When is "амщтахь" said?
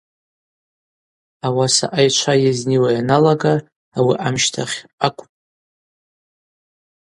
4.27-4.77